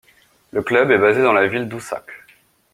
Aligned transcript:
Le 0.49 0.63
club 0.63 0.89
est 0.89 0.97
basé 0.97 1.21
dans 1.21 1.31
la 1.31 1.45
ville 1.45 1.69
d'Uşak. 1.69 2.09